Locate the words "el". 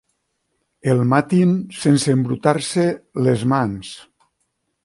0.93-1.03